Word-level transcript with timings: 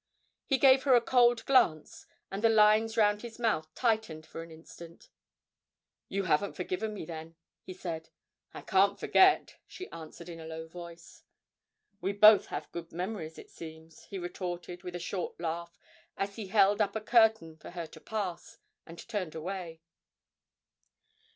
He 0.47 0.57
gave 0.57 0.81
her 0.85 0.95
a 0.95 0.99
cold 0.99 1.37
keen 1.37 1.45
glance, 1.53 2.07
and 2.31 2.43
the 2.43 2.49
lines 2.49 2.97
round 2.97 3.21
his 3.21 3.37
mouth 3.37 3.71
tightened 3.75 4.25
for 4.25 4.41
an 4.41 4.49
instant. 4.49 5.09
'You 6.09 6.23
haven't 6.23 6.53
forgiven 6.53 6.91
me, 6.95 7.05
then?' 7.05 7.35
he 7.61 7.75
said. 7.75 8.09
'I 8.51 8.61
can't 8.61 8.99
forget,' 8.99 9.57
she 9.67 9.91
answered 9.91 10.27
in 10.27 10.39
a 10.39 10.47
low 10.47 10.67
voice. 10.67 11.21
'We 12.01 12.13
both 12.13 12.47
have 12.47 12.71
good 12.71 12.91
memories, 12.91 13.37
it 13.37 13.51
seems,' 13.51 14.05
he 14.05 14.17
retorted 14.17 14.81
with 14.81 14.95
a 14.95 14.99
short 14.99 15.39
laugh 15.39 15.77
as 16.17 16.35
he 16.35 16.47
held 16.47 16.81
up 16.81 16.95
a 16.95 17.01
curtain 17.01 17.55
for 17.55 17.69
her 17.69 17.85
to 17.85 18.01
pass, 18.01 18.57
and 18.87 19.07
turned 19.07 19.35
away. 19.35 19.81